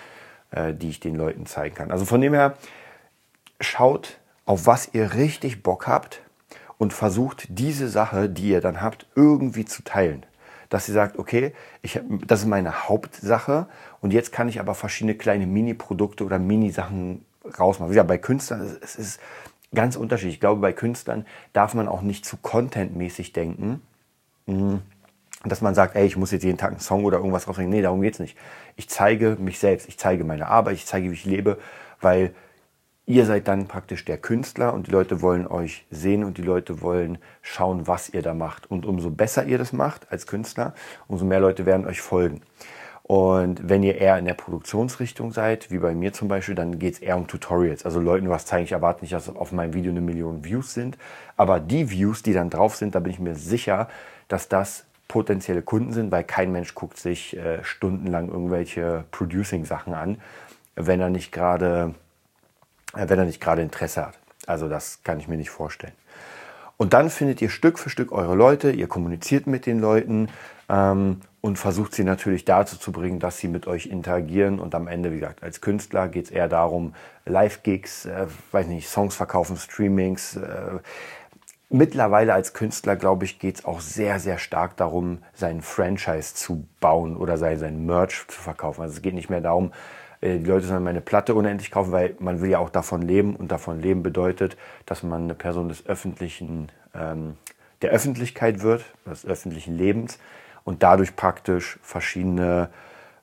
äh, 0.50 0.72
die 0.72 0.88
ich 0.88 0.98
den 0.98 1.14
Leuten 1.14 1.44
zeigen 1.44 1.74
kann. 1.74 1.90
Also 1.92 2.06
von 2.06 2.20
dem 2.22 2.32
her, 2.32 2.54
schaut, 3.60 4.18
auf 4.46 4.66
was 4.66 4.94
ihr 4.94 5.14
richtig 5.14 5.62
Bock 5.62 5.86
habt 5.86 6.22
und 6.78 6.94
versucht 6.94 7.46
diese 7.50 7.88
Sache, 7.88 8.30
die 8.30 8.48
ihr 8.48 8.62
dann 8.62 8.80
habt, 8.80 9.06
irgendwie 9.14 9.66
zu 9.66 9.84
teilen. 9.84 10.24
dass 10.68 10.86
sie 10.86 10.92
sagt, 10.92 11.18
okay, 11.18 11.52
ich, 11.82 12.00
das 12.26 12.40
ist 12.40 12.46
meine 12.46 12.88
Hauptsache 12.88 13.66
und 14.00 14.12
jetzt 14.12 14.32
kann 14.32 14.48
ich 14.48 14.60
aber 14.60 14.74
verschiedene 14.74 15.14
kleine 15.14 15.46
Mini-Produkte 15.46 16.24
oder 16.24 16.38
Mini-Sachen 16.38 17.24
rausmachen. 17.58 17.94
Ja, 17.94 18.02
bei 18.02 18.18
Künstlern 18.18 18.78
es 18.82 18.96
ist 18.96 19.20
ganz 19.74 19.96
unterschiedlich. 19.96 20.34
Ich 20.34 20.40
glaube, 20.40 20.60
bei 20.60 20.72
Künstlern 20.72 21.26
darf 21.52 21.74
man 21.74 21.88
auch 21.88 22.02
nicht 22.02 22.24
zu 22.24 22.36
contentmäßig 22.36 23.32
denken. 23.32 23.82
Mhm 24.46 24.82
dass 25.48 25.60
man 25.60 25.74
sagt, 25.74 25.96
ey, 25.96 26.06
ich 26.06 26.16
muss 26.16 26.30
jetzt 26.30 26.44
jeden 26.44 26.58
Tag 26.58 26.70
einen 26.70 26.80
Song 26.80 27.04
oder 27.04 27.18
irgendwas 27.18 27.46
rausbringen. 27.46 27.70
Nee, 27.70 27.82
darum 27.82 28.00
geht 28.00 28.14
es 28.14 28.20
nicht. 28.20 28.36
Ich 28.76 28.88
zeige 28.88 29.36
mich 29.38 29.58
selbst, 29.58 29.88
ich 29.88 29.98
zeige 29.98 30.24
meine 30.24 30.48
Arbeit, 30.48 30.74
ich 30.74 30.86
zeige, 30.86 31.10
wie 31.10 31.14
ich 31.14 31.24
lebe, 31.24 31.58
weil 32.00 32.34
ihr 33.06 33.24
seid 33.26 33.46
dann 33.46 33.68
praktisch 33.68 34.04
der 34.04 34.18
Künstler 34.18 34.74
und 34.74 34.88
die 34.88 34.90
Leute 34.90 35.22
wollen 35.22 35.46
euch 35.46 35.86
sehen 35.90 36.24
und 36.24 36.38
die 36.38 36.42
Leute 36.42 36.82
wollen 36.82 37.18
schauen, 37.42 37.86
was 37.86 38.08
ihr 38.08 38.22
da 38.22 38.34
macht. 38.34 38.70
Und 38.70 38.84
umso 38.84 39.10
besser 39.10 39.44
ihr 39.44 39.58
das 39.58 39.72
macht 39.72 40.10
als 40.10 40.26
Künstler, 40.26 40.74
umso 41.06 41.24
mehr 41.24 41.40
Leute 41.40 41.66
werden 41.66 41.86
euch 41.86 42.00
folgen. 42.00 42.40
Und 43.08 43.68
wenn 43.68 43.84
ihr 43.84 43.98
eher 43.98 44.18
in 44.18 44.24
der 44.24 44.34
Produktionsrichtung 44.34 45.30
seid, 45.30 45.70
wie 45.70 45.78
bei 45.78 45.94
mir 45.94 46.12
zum 46.12 46.26
Beispiel, 46.26 46.56
dann 46.56 46.80
geht 46.80 46.94
es 46.94 46.98
eher 46.98 47.16
um 47.16 47.28
Tutorials. 47.28 47.84
Also 47.84 48.00
Leuten 48.00 48.28
was 48.28 48.46
zeigen. 48.46 48.64
Ich 48.64 48.72
erwarte 48.72 49.02
nicht, 49.02 49.12
dass 49.12 49.28
auf 49.28 49.52
meinem 49.52 49.74
Video 49.74 49.92
eine 49.92 50.00
Million 50.00 50.44
Views 50.44 50.74
sind. 50.74 50.98
Aber 51.36 51.60
die 51.60 51.88
Views, 51.88 52.24
die 52.24 52.32
dann 52.32 52.50
drauf 52.50 52.74
sind, 52.74 52.96
da 52.96 53.00
bin 53.00 53.12
ich 53.12 53.20
mir 53.20 53.36
sicher, 53.36 53.88
dass 54.26 54.48
das 54.48 54.86
potenzielle 55.06 55.62
Kunden 55.62 55.92
sind, 55.92 56.10
weil 56.10 56.24
kein 56.24 56.50
Mensch 56.50 56.74
guckt 56.74 56.98
sich 56.98 57.36
äh, 57.36 57.62
stundenlang 57.62 58.28
irgendwelche 58.28 59.04
Producing-Sachen 59.12 59.94
an, 59.94 60.20
wenn 60.74 61.00
er 61.00 61.10
nicht 61.10 61.30
gerade 61.30 61.94
äh, 62.96 63.08
wenn 63.08 63.20
er 63.20 63.24
nicht 63.24 63.40
gerade 63.40 63.62
Interesse 63.62 64.04
hat. 64.04 64.18
Also 64.46 64.68
das 64.68 65.04
kann 65.04 65.20
ich 65.20 65.28
mir 65.28 65.36
nicht 65.36 65.50
vorstellen. 65.50 65.94
Und 66.76 66.92
dann 66.92 67.08
findet 67.08 67.40
ihr 67.40 67.48
Stück 67.48 67.78
für 67.78 67.88
Stück 67.88 68.12
eure 68.12 68.34
Leute, 68.34 68.70
ihr 68.70 68.86
kommuniziert 68.86 69.46
mit 69.46 69.64
den 69.64 69.80
Leuten 69.80 70.28
ähm, 70.68 71.20
und 71.40 71.58
versucht 71.58 71.94
sie 71.94 72.04
natürlich 72.04 72.44
dazu 72.44 72.76
zu 72.76 72.92
bringen, 72.92 73.18
dass 73.18 73.38
sie 73.38 73.48
mit 73.48 73.66
euch 73.66 73.86
interagieren. 73.86 74.58
Und 74.58 74.74
am 74.74 74.86
Ende, 74.86 75.10
wie 75.10 75.20
gesagt, 75.20 75.42
als 75.42 75.60
Künstler 75.60 76.08
geht 76.08 76.26
es 76.26 76.30
eher 76.30 76.48
darum, 76.48 76.94
Live-Gigs, 77.24 78.06
äh, 78.06 78.26
weiß 78.52 78.66
nicht, 78.66 78.88
Songs 78.88 79.14
verkaufen, 79.14 79.56
Streamings. 79.56 80.36
Äh, 80.36 80.80
mittlerweile 81.70 82.34
als 82.34 82.52
Künstler, 82.52 82.96
glaube 82.96 83.24
ich, 83.24 83.38
geht 83.38 83.56
es 83.56 83.64
auch 83.64 83.80
sehr, 83.80 84.20
sehr 84.20 84.38
stark 84.38 84.76
darum, 84.76 85.18
seinen 85.32 85.62
Franchise 85.62 86.34
zu 86.34 86.66
bauen 86.80 87.16
oder 87.16 87.38
sein, 87.38 87.58
sein 87.58 87.86
Merch 87.86 88.26
zu 88.28 88.40
verkaufen. 88.40 88.82
Also 88.82 88.96
es 88.96 89.02
geht 89.02 89.14
nicht 89.14 89.30
mehr 89.30 89.40
darum, 89.40 89.72
die 90.26 90.44
Leute 90.44 90.66
sollen 90.66 90.84
meine 90.84 91.00
Platte 91.00 91.34
unendlich 91.34 91.70
kaufen, 91.70 91.92
weil 91.92 92.14
man 92.18 92.40
will 92.40 92.50
ja 92.50 92.58
auch 92.58 92.70
davon 92.70 93.02
leben 93.02 93.36
und 93.36 93.50
davon 93.52 93.80
leben 93.80 94.02
bedeutet, 94.02 94.56
dass 94.86 95.02
man 95.02 95.24
eine 95.24 95.34
Person 95.34 95.68
des 95.68 95.86
öffentlichen, 95.86 96.70
ähm, 96.94 97.36
der 97.82 97.90
Öffentlichkeit 97.90 98.62
wird, 98.62 98.84
des 99.06 99.26
öffentlichen 99.26 99.76
Lebens 99.76 100.18
und 100.64 100.82
dadurch 100.82 101.16
praktisch 101.16 101.78
verschiedene, 101.82 102.70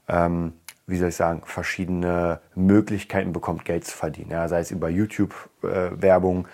ähm, 0.08 0.54
wie 0.88 0.98
soll 0.98 1.10
ich 1.10 1.16
sagen, 1.16 1.42
verschiedene 1.46 2.40
Möglichkeiten 2.56 3.34
bekommt, 3.34 3.66
Geld 3.66 3.86
zu 3.86 3.96
verdienen. 3.96 4.32
Ja, 4.32 4.48
sei 4.48 4.60
es 4.60 4.72
über 4.72 4.90
YouTube-Werbung, 4.90 6.46
äh, 6.46 6.50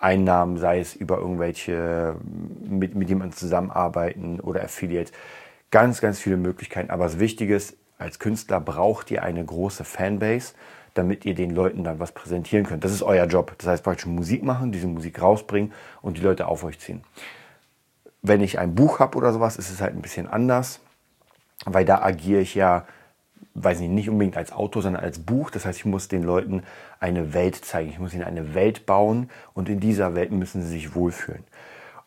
Einnahmen, 0.00 0.56
sei 0.56 0.80
es 0.80 0.94
über 0.94 1.18
irgendwelche, 1.18 2.16
mit, 2.62 2.94
mit 2.94 3.08
jemandem 3.08 3.36
zusammenarbeiten 3.36 4.40
oder 4.40 4.64
Affiliate. 4.64 5.12
Ganz, 5.70 6.00
ganz 6.00 6.18
viele 6.18 6.38
Möglichkeiten. 6.38 6.90
Aber 6.90 7.04
das 7.04 7.18
Wichtige 7.18 7.54
ist, 7.54 7.76
als 8.00 8.18
Künstler 8.18 8.60
braucht 8.60 9.10
ihr 9.10 9.22
eine 9.22 9.44
große 9.44 9.84
Fanbase, 9.84 10.54
damit 10.94 11.24
ihr 11.24 11.34
den 11.34 11.50
Leuten 11.50 11.84
dann 11.84 11.98
was 11.98 12.12
präsentieren 12.12 12.66
könnt. 12.66 12.84
Das 12.84 12.92
ist 12.92 13.02
euer 13.02 13.26
Job. 13.26 13.54
Das 13.58 13.68
heißt 13.68 13.84
praktisch 13.84 14.06
Musik 14.06 14.42
machen, 14.42 14.72
diese 14.72 14.86
Musik 14.86 15.20
rausbringen 15.22 15.72
und 16.02 16.16
die 16.16 16.22
Leute 16.22 16.46
auf 16.46 16.64
euch 16.64 16.78
ziehen. 16.78 17.02
Wenn 18.22 18.40
ich 18.40 18.58
ein 18.58 18.74
Buch 18.74 18.98
habe 18.98 19.16
oder 19.16 19.32
sowas, 19.32 19.56
ist 19.56 19.70
es 19.70 19.80
halt 19.80 19.94
ein 19.94 20.02
bisschen 20.02 20.26
anders, 20.26 20.80
weil 21.64 21.84
da 21.84 22.02
agiere 22.02 22.40
ich 22.40 22.54
ja, 22.54 22.86
weiß 23.54 23.80
nicht, 23.80 23.90
nicht 23.90 24.10
unbedingt 24.10 24.36
als 24.36 24.52
Autor, 24.52 24.82
sondern 24.82 25.02
als 25.02 25.18
Buch. 25.18 25.50
Das 25.50 25.64
heißt, 25.64 25.78
ich 25.78 25.84
muss 25.84 26.08
den 26.08 26.22
Leuten 26.22 26.62
eine 26.98 27.32
Welt 27.32 27.56
zeigen. 27.64 27.90
Ich 27.90 27.98
muss 27.98 28.14
ihnen 28.14 28.24
eine 28.24 28.54
Welt 28.54 28.84
bauen 28.86 29.30
und 29.54 29.68
in 29.68 29.80
dieser 29.80 30.14
Welt 30.14 30.32
müssen 30.32 30.62
sie 30.62 30.68
sich 30.70 30.94
wohlfühlen. 30.94 31.44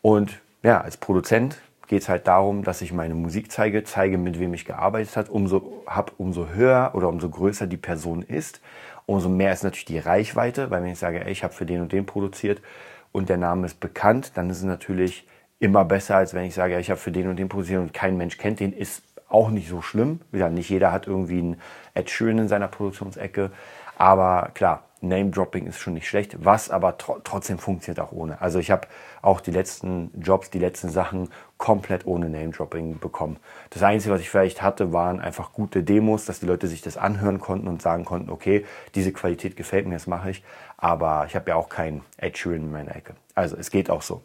Und 0.01 0.41
ja, 0.61 0.81
als 0.81 0.97
Produzent 0.97 1.57
geht 1.93 2.01
es 2.01 2.09
halt 2.09 2.27
darum, 2.27 2.63
dass 2.63 2.81
ich 2.81 2.91
meine 2.91 3.13
Musik 3.13 3.51
zeige, 3.51 3.83
zeige, 3.83 4.17
mit 4.17 4.39
wem 4.39 4.55
ich 4.55 4.65
gearbeitet 4.65 5.15
habe. 5.15 5.31
Umso, 5.31 5.83
hab, 5.85 6.13
umso 6.17 6.47
höher 6.47 6.89
oder 6.95 7.07
umso 7.07 7.29
größer 7.29 7.67
die 7.67 7.77
Person 7.77 8.23
ist, 8.23 8.61
umso 9.05 9.29
mehr 9.29 9.53
ist 9.53 9.63
natürlich 9.63 9.85
die 9.85 9.99
Reichweite, 9.99 10.71
weil 10.71 10.81
wenn 10.81 10.91
ich 10.91 10.97
sage, 10.97 11.23
ey, 11.23 11.31
ich 11.31 11.43
habe 11.43 11.53
für 11.53 11.67
den 11.67 11.81
und 11.81 11.91
den 11.91 12.07
produziert 12.07 12.63
und 13.11 13.29
der 13.29 13.37
Name 13.37 13.67
ist 13.67 13.79
bekannt, 13.79 14.31
dann 14.33 14.49
ist 14.49 14.57
es 14.57 14.63
natürlich 14.63 15.27
immer 15.59 15.85
besser, 15.85 16.15
als 16.15 16.33
wenn 16.33 16.45
ich 16.45 16.55
sage, 16.55 16.79
ich 16.79 16.89
habe 16.89 16.99
für 16.99 17.11
den 17.11 17.27
und 17.27 17.37
den 17.37 17.47
produziert 17.47 17.79
und 17.79 17.93
kein 17.93 18.17
Mensch 18.17 18.39
kennt 18.39 18.59
den, 18.59 18.73
ist 18.73 19.03
auch 19.29 19.51
nicht 19.51 19.69
so 19.69 19.83
schlimm. 19.83 20.19
Gesagt, 20.31 20.55
nicht 20.55 20.71
jeder 20.71 20.91
hat 20.91 21.05
irgendwie 21.05 21.37
einen 21.37 21.61
Ed 21.93 22.09
Sheeran 22.09 22.39
in 22.39 22.47
seiner 22.47 22.69
Produktionsecke, 22.69 23.51
aber 23.99 24.49
klar, 24.55 24.81
Name-Dropping 25.01 25.67
ist 25.67 25.77
schon 25.77 25.93
nicht 25.93 26.07
schlecht, 26.07 26.43
was 26.43 26.71
aber 26.71 26.97
tr 26.97 27.21
trotzdem 27.23 27.59
funktioniert 27.59 27.99
auch 27.99 28.11
ohne. 28.11 28.41
Also 28.41 28.57
ich 28.57 28.71
habe 28.71 28.87
auch 29.23 29.39
die 29.41 29.51
letzten 29.51 30.11
Jobs, 30.21 30.49
die 30.49 30.59
letzten 30.59 30.89
Sachen 30.89 31.29
komplett 31.57 32.05
ohne 32.05 32.29
Name-Dropping 32.29 32.99
bekommen. 32.99 33.37
Das 33.69 33.81
Einzige, 33.81 34.13
was 34.13 34.21
ich 34.21 34.29
vielleicht 34.29 34.61
hatte, 34.61 34.91
waren 34.91 35.21
einfach 35.21 35.53
gute 35.53 35.81
Demos, 35.81 36.25
dass 36.25 36.41
die 36.41 36.45
Leute 36.45 36.67
sich 36.67 36.81
das 36.81 36.97
anhören 36.97 37.39
konnten 37.39 37.67
und 37.67 37.81
sagen 37.81 38.03
konnten, 38.03 38.29
okay, 38.29 38.65
diese 38.95 39.13
Qualität 39.13 39.55
gefällt 39.55 39.87
mir, 39.87 39.93
das 39.93 40.07
mache 40.07 40.29
ich. 40.29 40.43
Aber 40.77 41.25
ich 41.25 41.35
habe 41.35 41.51
ja 41.51 41.55
auch 41.55 41.69
keinen 41.69 42.01
Ed 42.17 42.37
Sheeran 42.37 42.63
in 42.63 42.71
meiner 42.71 42.95
Ecke. 42.95 43.15
Also 43.33 43.55
es 43.55 43.71
geht 43.71 43.89
auch 43.89 44.01
so. 44.01 44.21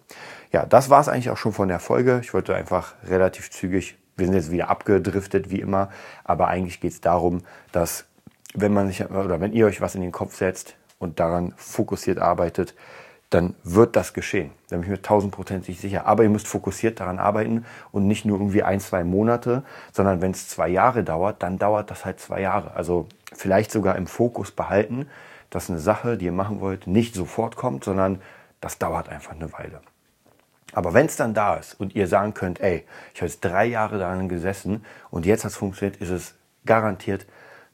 Ja, 0.53 0.67
das 0.67 0.91
war 0.91 1.01
es 1.01 1.09
eigentlich 1.09 1.31
auch 1.31 1.37
schon 1.37 1.53
von 1.53 1.69
der 1.69 1.79
Folge. 1.79 2.21
Ich 2.23 2.35
wollte 2.35 2.57
einfach 2.57 2.95
relativ 3.05 3.51
zügig, 3.51 3.97
wir 4.17 4.27
sind 4.27 4.35
jetzt 4.35 4.51
wieder 4.51 4.69
abgedriftet 4.69 5.51
wie 5.51 5.61
immer, 5.61 5.91
aber 6.25 6.49
eigentlich 6.49 6.81
geht 6.81 6.93
es 6.93 7.01
darum, 7.01 7.43
dass 7.71 8.07
wenn 8.55 8.75
man 8.75 8.89
sich 8.89 9.09
oder 9.09 9.41
wenn 9.41 9.53
ihr 9.53 9.67
euch 9.67 9.81
was 9.81 9.95
in 9.95 10.03
den 10.03 10.11
Kopf 10.11 10.35
setzt 10.35 10.75
und 10.99 11.21
daran 11.21 11.55
fokussiert 11.57 12.19
arbeitet, 12.19 12.75
dann 13.31 13.55
wird 13.63 13.95
das 13.95 14.15
geschehen. 14.15 14.53
Da 14.69 14.77
bin 14.77 14.85
ich 14.85 14.91
mir 14.91 15.03
tausendprozentig 15.03 15.79
sicher. 15.79 16.07
Aber 16.07 16.23
ihr 16.23 16.31
müsst 16.31 16.49
fokussiert 16.49 17.01
daran 17.01 17.19
arbeiten 17.19 17.67
und 17.93 18.07
nicht 18.07 18.25
nur 18.25 18.39
irgendwie 18.39 18.63
ein, 18.63 18.81
zwei 18.81 19.05
Monate, 19.05 19.65
sondern 19.93 20.23
wenn 20.23 20.31
es 20.31 20.49
zwei 20.49 20.69
Jahre 20.69 21.05
dauert, 21.05 21.43
dann 21.43 21.59
dauert 21.59 21.91
das 21.91 22.05
halt 22.05 22.21
zwei 22.21 22.41
Jahre. 22.41 22.75
Also 22.75 23.07
vielleicht 23.35 23.71
sogar 23.71 23.97
im 23.97 24.07
Fokus 24.07 24.51
behalten, 24.51 25.07
dass 25.51 25.69
eine 25.69 25.79
Sache, 25.79 26.17
die 26.17 26.27
ihr 26.27 26.33
machen 26.33 26.61
wollt, 26.61 26.87
nicht 26.87 27.15
sofort 27.15 27.57
kommt, 27.57 27.85
sondern 27.85 28.23
das 28.61 28.79
dauert 28.79 29.09
einfach 29.09 29.33
eine 29.33 29.53
Weile. 29.53 29.81
Aber 30.73 30.95
wenn 30.95 31.07
es 31.07 31.17
dann 31.17 31.35
da 31.35 31.57
ist 31.57 31.79
und 31.79 31.95
ihr 31.95 32.07
sagen 32.07 32.35
könnt, 32.35 32.61
ey, 32.61 32.85
ich 33.15 33.21
habe 33.21 33.29
jetzt 33.29 33.45
drei 33.45 33.67
Jahre 33.67 33.99
daran 33.99 34.29
gesessen 34.29 34.85
und 35.11 35.27
jetzt 35.27 35.45
hat 35.45 35.53
es 35.53 35.57
funktioniert, 35.57 36.01
ist 36.01 36.11
es 36.11 36.35
garantiert 36.67 37.27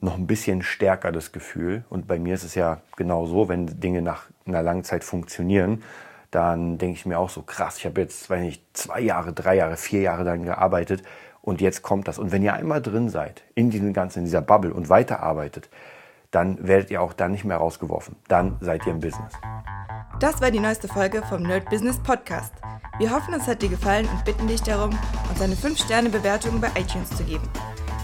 noch 0.05 0.17
ein 0.17 0.27
bisschen 0.27 0.63
stärker 0.63 1.11
das 1.11 1.33
Gefühl. 1.33 1.85
Und 1.89 2.07
bei 2.07 2.19
mir 2.19 2.35
ist 2.35 2.45
es 2.45 2.55
ja 2.55 2.81
genau 2.97 3.27
so, 3.27 3.49
wenn 3.49 3.81
Dinge 3.81 4.03
nach 4.03 4.27
einer 4.47 4.63
langen 4.63 4.85
Zeit 4.85 5.03
funktionieren, 5.03 5.83
dann 6.31 6.79
denke 6.79 6.97
ich 6.97 7.07
mir 7.07 7.19
auch 7.19 7.31
so, 7.31 7.43
krass, 7.43 7.79
ich 7.79 7.87
habe 7.87 8.01
jetzt, 8.01 8.29
weiß 8.29 8.41
nicht, 8.41 8.63
zwei 8.77 9.01
Jahre, 9.01 9.33
drei 9.33 9.57
Jahre, 9.57 9.77
vier 9.77 10.01
Jahre 10.01 10.25
lang 10.25 10.45
gearbeitet 10.45 11.03
und 11.43 11.61
jetzt 11.61 11.83
kommt 11.83 12.09
das. 12.09 12.19
Und 12.19 12.33
wenn 12.33 12.43
ihr 12.43 12.55
einmal 12.55 12.83
drin 12.83 13.09
seid, 13.09 13.43
in 13.55 13.71
diesem 13.71 13.93
ganzen, 13.93 14.21
in 14.21 14.25
dieser 14.25 14.43
Bubble 14.43 14.73
und 14.73 14.89
weiterarbeitet, 14.89 15.69
dann 16.31 16.67
werdet 16.67 16.91
ihr 16.91 17.01
auch 17.01 17.13
dann 17.13 17.31
nicht 17.31 17.45
mehr 17.45 17.59
rausgeworfen. 17.59 18.17
Dann 18.27 18.57
seid 18.61 18.85
ihr 18.87 18.93
im 18.93 19.01
Business. 19.01 19.33
Das 20.19 20.41
war 20.41 20.51
die 20.51 20.61
neueste 20.61 20.89
Folge 20.89 21.23
vom 21.29 21.43
Nerd 21.43 21.71
Business 21.71 21.99
Podcast. 21.99 22.55
Wir 22.99 23.11
hoffen, 23.11 23.35
es 23.35 23.47
hat 23.47 23.63
dir 23.63 23.69
gefallen 23.69 24.09
und 24.09 24.25
bitten 24.25 24.49
dich 24.49 24.63
darum, 24.63 24.91
uns 25.31 25.41
eine 25.41 25.55
5-Sterne-Bewertung 25.55 26.61
bei 26.61 26.69
iTunes 26.81 27.11
zu 27.11 27.25
geben. 27.25 27.49